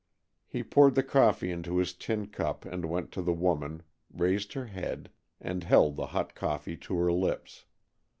[0.47, 4.65] He poured the coffee into his tin cup and went to the woman, raised her
[4.65, 7.65] head, and held the hot coffee to her lips.